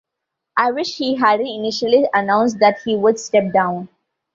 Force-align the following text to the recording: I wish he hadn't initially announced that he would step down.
I 0.57 0.71
wish 0.71 0.97
he 0.97 1.13
hadn't 1.17 1.45
initially 1.45 2.09
announced 2.11 2.57
that 2.57 2.79
he 2.83 2.95
would 2.95 3.19
step 3.19 3.53
down. 3.53 3.87